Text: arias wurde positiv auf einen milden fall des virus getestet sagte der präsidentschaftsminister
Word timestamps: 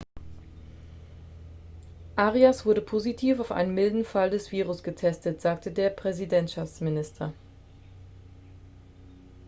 arias 2.15 2.65
wurde 2.65 2.81
positiv 2.81 3.39
auf 3.39 3.51
einen 3.51 3.75
milden 3.75 4.03
fall 4.03 4.31
des 4.31 4.51
virus 4.51 4.81
getestet 4.81 5.41
sagte 5.41 5.71
der 5.71 5.91
präsidentschaftsminister 5.91 7.31